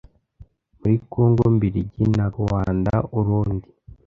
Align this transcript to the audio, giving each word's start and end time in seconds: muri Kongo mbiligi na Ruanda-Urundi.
muri 0.79 0.95
Kongo 1.11 1.43
mbiligi 1.55 2.03
na 2.17 2.25
Ruanda-Urundi. 2.33 3.69